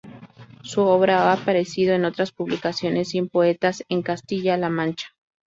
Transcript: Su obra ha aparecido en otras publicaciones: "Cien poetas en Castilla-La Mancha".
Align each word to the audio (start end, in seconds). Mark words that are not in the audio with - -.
Su 0.63 0.81
obra 0.81 1.29
ha 1.29 1.33
aparecido 1.33 1.93
en 1.93 2.05
otras 2.05 2.31
publicaciones: 2.31 3.09
"Cien 3.09 3.29
poetas 3.29 3.83
en 3.87 4.01
Castilla-La 4.01 4.71
Mancha". 4.71 5.09